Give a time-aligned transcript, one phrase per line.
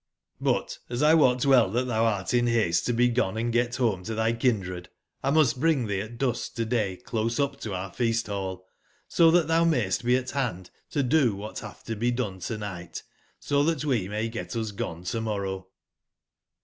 [0.39, 4.87] But, as 1 wot well tbat tbou art in baste to be goneandgetbometotbykindred,
[5.23, 8.65] lmustbringtbec at dusk to/day close up to our feast/ball,
[9.07, 13.03] so tbat tbou mayst be at band to do wbat batb to be done to/nigbt,
[13.39, 15.67] so tbat we may get us gone to/morrow.